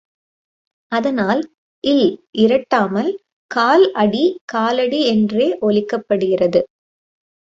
அதனால் 0.91 1.41
ல் 1.83 2.07
இரட்டாமல் 2.35 3.11
கால் 3.51 3.91
அடி 3.93 4.23
காலடி 4.45 5.01
என்றே 5.05 5.47
ஒலிக்கப் 5.61 6.05
படுகிறது. 6.07 6.61